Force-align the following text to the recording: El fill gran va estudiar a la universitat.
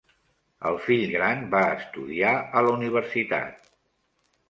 El 0.69 0.77
fill 0.85 1.03
gran 1.17 1.45
va 1.53 1.63
estudiar 1.75 2.35
a 2.63 2.67
la 2.71 2.75
universitat. 2.81 3.73